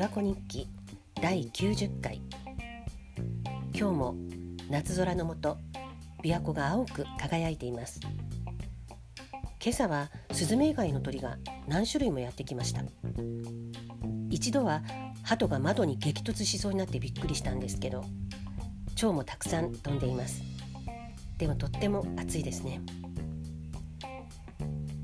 [0.00, 0.66] 琵琶湖日記
[1.20, 2.22] 第90回。
[3.74, 4.14] 今日も
[4.70, 5.58] 夏空の下
[6.24, 8.00] 琵琶湖が青く輝いています。
[9.62, 11.36] 今朝はスズメ以外の鳥が
[11.68, 12.82] 何種類もやってきました。
[14.30, 14.80] 一度は
[15.22, 18.02] 鳩が窓に激突しそうになってびっくりしたんですけど
[18.96, 20.40] 蝶もたくさん飛んでいます。
[21.36, 22.80] でもとっても暑いですね。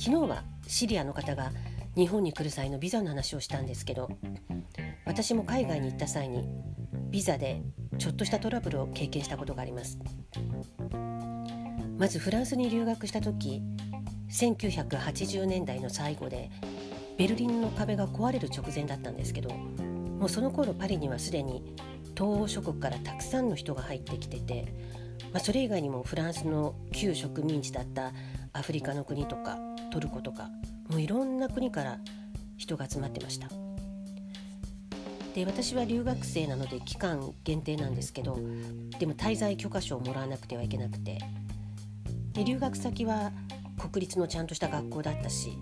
[0.00, 1.52] 昨日はシリアの方が
[1.94, 4.10] 日本に来る際のビザの話をしたんですけど
[5.10, 6.46] 私も海外に行った際に
[7.10, 7.62] ビザで
[7.98, 9.98] ちょっとしたトラブルを経験したことがあります。
[11.98, 13.60] まずフランスに留学した時
[14.30, 16.52] 1980年代の最後で
[17.18, 21.74] ベルリンの壁が壊れる直前だったんですけどもうその頃パリにはすでに
[22.16, 24.72] 東欧諸国からたくさんの人が入ってきてて、
[25.32, 28.12] まあ、それ以外にもフランスの旧植民地だった
[28.52, 29.58] アフリカの国とか
[29.90, 30.50] トルコとか
[30.88, 31.98] もういろんな国から
[32.56, 33.48] 人が集まってました。
[35.34, 38.38] で私は留学生なので期間限定なんですけど
[38.98, 41.18] でも滞在許可証をもらわなくてはいけなくて。
[42.32, 43.32] で留学先は
[43.78, 45.58] 国立のちゃんとした学校だったし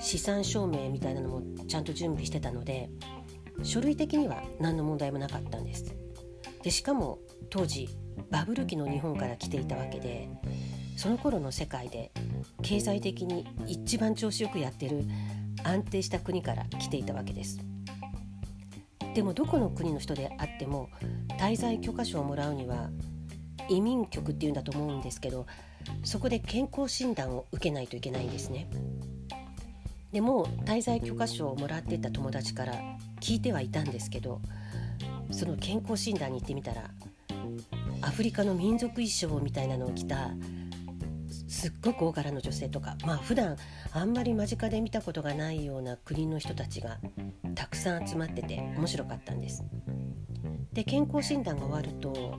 [0.00, 2.90] 資産証明みたいなのもちゃんと準備してたので
[3.62, 5.94] 書類的には何の問題もなかったんです。
[6.62, 7.88] でしかも当時
[8.30, 10.28] バブル期の日本から来ていたわけで
[10.96, 12.12] その頃の世界で
[12.62, 15.04] 経済的に一番調子よくやってる
[15.64, 17.69] 安定した国から来ていたわけです。
[19.14, 20.88] でもどこの国の人であっても
[21.38, 22.90] 滞在許可証をもらうには
[23.68, 25.46] 移民局っていうんだと思うんですけど
[26.04, 28.68] そこで健康診断を受けないといけないんですね。
[30.12, 32.74] でも滞在許可証をもらってた友達から
[33.20, 34.40] 聞いてはいたんですけど
[35.30, 36.90] その健康診断に行ってみたら
[38.02, 40.30] アフリカの民族衣装みたいなのを着た
[41.50, 43.56] すっごく大柄の女性とかまあ普段
[43.92, 46.98] あんまり間近で見たことがないような国の人たちが
[47.56, 49.64] たくさん集まってて面白かったんです。
[50.72, 52.38] で健康診断が終わると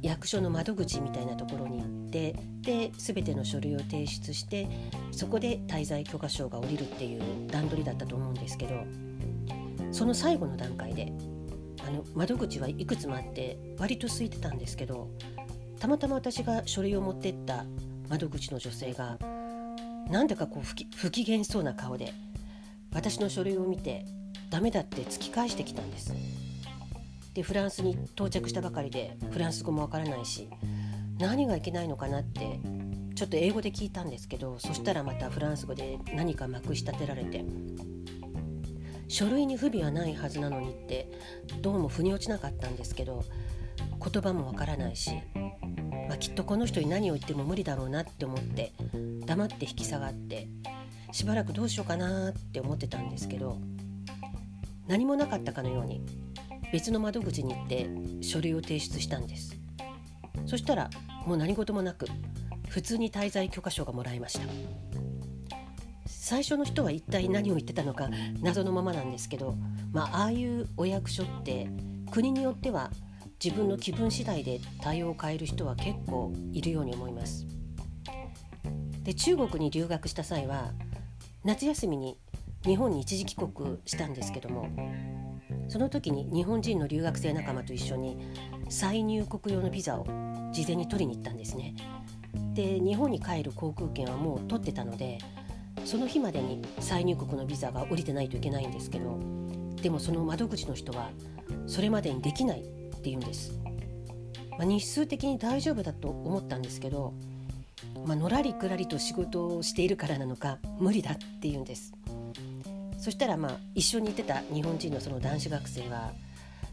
[0.00, 4.68] 役所の窓口みたいなところに行ってで全ての書類を提出して
[5.10, 8.74] そこで滞在許可証が下りるっていう段取りだったと思うんですけど
[9.92, 11.12] その最後の段階で
[11.86, 15.10] あの窓口はいくつもあって割と空いてたんですけど
[15.78, 17.66] たまたま私が書類を持ってった
[18.08, 19.18] 窓口の女性が
[20.10, 22.12] なんだかこう不不機嫌そうな顔で
[22.92, 24.04] 私の書類を見て
[24.50, 26.14] ダメだって突き返してきたんです。
[27.34, 30.48] でフランスに到着したばかりでフランス語もわからないし
[31.18, 32.60] 何がいけないのかなって
[33.14, 37.44] ちょっと英語で聞いたんですけどそしたらまたフランス語で何かまくし立てられて
[39.08, 41.10] 書類に不備はないはずなのにって
[41.60, 43.22] どうも腑に落ちなかったんですけど
[44.02, 45.10] 言葉もわからないし
[46.08, 48.72] まあ、きっとこの人に何を言っても無理だろうなって思って
[49.26, 50.48] 黙って引き下がって
[51.12, 53.58] しばらくどうしようかなって思ってたんですけど
[54.86, 56.00] 何もなかったかのように
[56.72, 57.88] 別の窓口に行って
[58.22, 59.56] 書類を提出したんです。
[60.46, 60.90] そしたら
[61.26, 62.06] もう何事もなく
[62.68, 64.46] 普通に滞在許可証がもらえました。
[66.06, 68.08] 最初の人は一体何を言ってたのか
[68.40, 69.54] 謎のままなんですけど、
[69.92, 71.68] まあ、ああいうお役所って
[72.10, 72.90] 国によっては
[73.42, 77.46] 自分の気分次第で対応を変える人は結構いるように思います。
[79.02, 80.72] で中国に留学した際は
[81.44, 82.18] 夏休みに
[82.64, 84.68] 日本に一時帰国したんですけども
[85.68, 88.18] その時に日本人の留学生仲間と一緒に
[88.68, 90.04] 再入国用のビザを
[90.50, 91.74] 事前に取りに行ったんですね。
[92.54, 95.18] で日本に帰る航空券はもう取ってたので
[95.84, 99.18] その日までに再入国のビザが下りてないといけないんですけど
[99.80, 101.10] でもその窓口の人は
[101.66, 102.64] それまでにできない
[103.06, 103.52] って言うんです、
[104.50, 107.14] まあ、日数的に大丈夫だと思ったんですけど、
[108.04, 111.92] まあのらりくらりと仕事をしているからなのか無理だって言うんです
[112.98, 116.10] そしたらまあ一緒に行ってた日本人のその男子学生は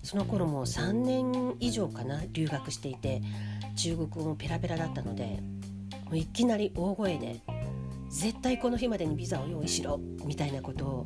[0.01, 3.21] その頃もう3年以上かな留学していて
[3.75, 5.39] 中国語もペラペラだったので
[6.05, 7.41] もういきなり大声で
[8.09, 11.05] 「絶対この日までにビザを用意しろ」みたいなことを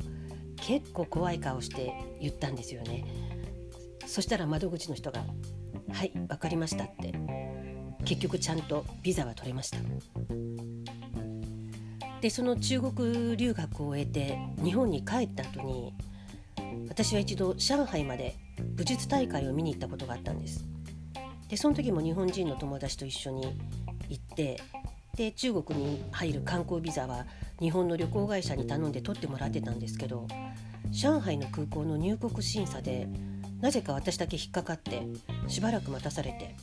[0.56, 3.37] 結構怖い顔して言ったんですよね。
[4.08, 5.22] そしたら窓口の人が
[5.92, 7.12] 「はい分かりました」って
[8.04, 9.78] 結局ちゃんとビザは取れました。
[12.20, 15.94] でその中国留学を終えて日本に帰った後に
[16.88, 18.34] 私は一度上海まで
[18.74, 20.64] 武術大会を見に行ったことがあったんです。
[21.48, 23.56] でその時も日本人の友達と一緒に
[24.08, 24.60] 行って
[25.16, 27.26] で中国に入る観光ビザは
[27.60, 30.26] 日本の旅行会社に頼んで取ってもらってたんですけど
[30.90, 33.08] 上海の空港の入国審査で
[33.60, 35.06] なぜか私だけ引っかかって
[35.48, 36.54] しばらく待たされて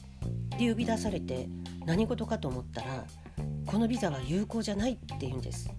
[0.58, 1.48] で呼び出されて
[1.86, 3.06] 何事かと思ったら
[3.66, 5.70] このビザは有効じゃないって言うんです。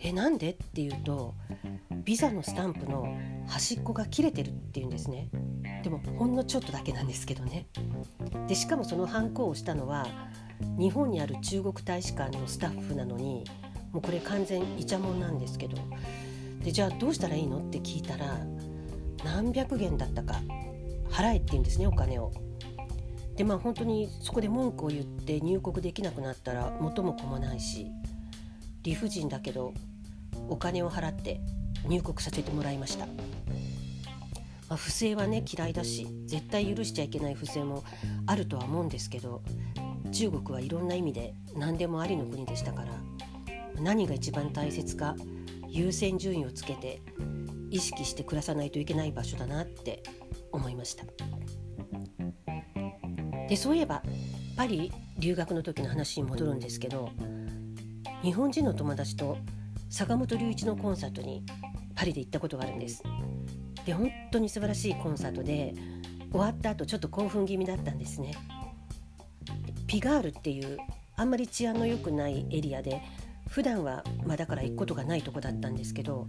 [0.00, 1.34] えなんでっていうと
[2.04, 3.16] ビザのスタンプの
[3.46, 5.28] 端っこが切れてるっていうんですね。
[5.82, 7.66] でもほんのちょっとだけなんですけどね。
[8.46, 10.06] でしかもそのハンコをしたのは
[10.78, 13.44] 日本にある中国大使館のスタッフなのに
[13.92, 15.76] もうこれ完全イチャモンなんですけど。
[16.62, 18.40] でじゃあどうしたらいいのって聞いたら
[19.24, 20.40] 何百元だったか
[21.10, 22.32] 払えって言うんですねお金を。
[23.36, 27.86] でまあ本当にそこで文句を言って入国できなくなったら元も子もないし
[28.82, 29.72] 理不尽だけど
[30.48, 31.40] お金を払って
[31.86, 33.12] 入国させてもらいました、ま
[34.70, 37.84] あ、不正はね嫌いだし絶対許しちゃいけない不正も
[38.26, 39.42] あるとは思うんですけど
[40.10, 42.88] 中国はいろんな意味で何でもありの国でしたから
[43.80, 45.14] 何が一番大切か
[45.68, 47.00] 優先順位をつけて
[47.70, 50.02] 意識して暮らさないといけない場所だなって
[50.52, 51.04] 思いました。
[53.48, 54.02] でそういえば
[54.56, 57.10] パリ留学の時の話に戻るんですけど
[58.22, 59.38] 日本人の友達と
[59.88, 61.44] 坂本龍一のコンサートに
[61.94, 63.02] パリで行ったことがあるんです。
[63.86, 65.74] で本当に素晴らしいコンサートで
[66.30, 68.34] 終わった後ちょっと興奮気味だったんですね。
[69.86, 70.76] ピガールっていう
[71.16, 73.02] あんまり治安の良くないエリアで
[73.48, 76.28] 普段はまあだから行くことがないとこだったんですけど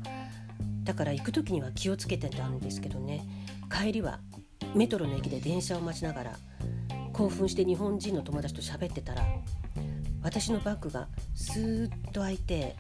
[0.84, 3.26] だから行く時には気をつけてたんですけどね。
[3.70, 4.20] 帰りは
[4.76, 6.38] メトロの駅で電車を待ちながら
[7.14, 9.24] 興奮して日本人の友達と喋ってたら
[10.22, 12.76] 私のバッグがスーッと開いて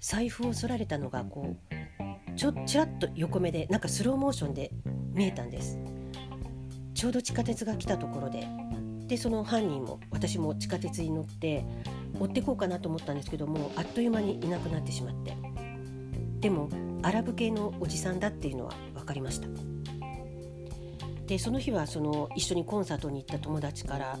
[0.00, 4.70] 財布を剃られたのがこうちょちらっと横目でなんかスローモーションで
[5.12, 5.78] 見えたんです。
[6.94, 8.46] ちょうど地下鉄が来たところで。
[9.06, 11.64] でその犯人も私も地下鉄に乗って
[12.18, 15.36] 追ってこうかなと思ったんですけどもあっという間にいなくなってしまって。
[16.40, 16.68] でも
[17.02, 19.48] アラブ系のおじさんだっていうのは分かりました。
[21.26, 24.18] でその日はその一緒にコンサートに行った友達から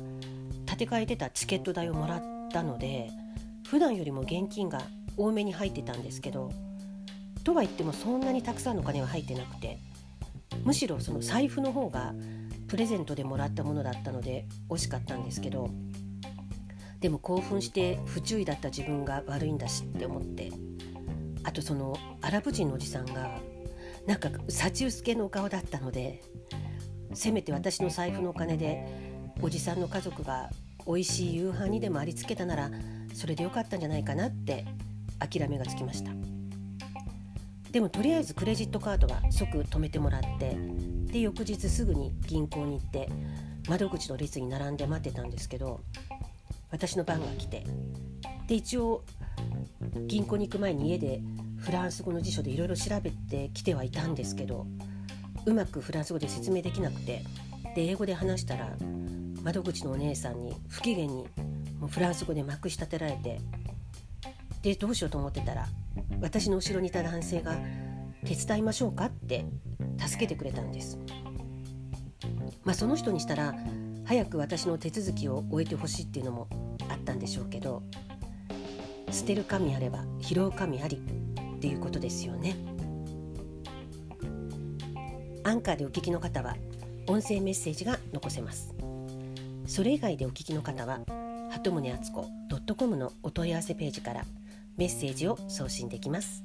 [0.64, 3.10] 立て替えてたチケット代をもらったので
[3.68, 4.82] 普段よりも現金が
[5.16, 6.50] 多めに入ってたんですけど
[7.44, 9.78] とは言ってもそんなにたくさんの金は入ってなくて
[10.64, 12.12] むしろその財布の方が
[12.66, 15.70] プレゼントでもらったものだったので惜しかったんですけど
[17.00, 20.50] でも興奮して不注意だった自分が悪いんだしって思って
[21.46, 23.30] あとそのアラブ人のおじさんが
[24.04, 26.20] なんか幸薄けのお顔だったので
[27.14, 28.86] せめて私の財布のお金で
[29.40, 30.50] おじさんの家族が
[30.86, 32.70] 美味しい夕飯にでもありつけたなら
[33.14, 34.66] それでよかったんじゃないかなって
[35.20, 36.10] 諦めがつきました。
[37.70, 40.56] でもとりあえずクレジットカードは即止めてもらって
[41.12, 43.08] で翌日すぐに銀行に行って
[43.68, 45.80] 窓口の列に並んで待ってたんですけど
[46.70, 47.64] 私の番が来て
[48.46, 49.04] で一応
[50.06, 51.20] 銀行に行く前に家で
[51.56, 54.66] フランス語の辞書でいろいろ調べてきてはいたんですけど
[55.44, 57.22] うまくフランス語で説明できなくて
[57.74, 58.76] で英語で話したら
[59.42, 61.26] 窓口のお姉さんに不機嫌に
[61.78, 63.40] もうフランス語でまくし立てられて
[64.62, 65.66] でどうしようと思ってたら
[66.20, 67.56] 私の後ろにいた男性が
[68.24, 69.44] 「手伝いましょうか?」って
[69.98, 70.98] 助けてくれたんです。
[72.64, 73.54] まあ、その人にしたら
[74.04, 76.48] 早く私の手続きを終えてほしいっていうのも
[76.88, 77.82] あったんでしょうけど
[79.12, 81.00] 捨てる神あれば拾う神あり
[81.66, 82.54] っていうことですよね。
[85.42, 86.56] アンカーでお聞きの方は
[87.08, 88.72] 音声メッセージが残せます。
[89.66, 91.00] それ以外でお聞きの方は
[91.50, 92.24] 鳩宗敦子
[92.76, 94.24] .com のお問い合わせページから
[94.76, 96.44] メッセージを送信できます。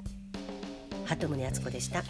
[1.06, 2.04] 鳩宗敦子でした。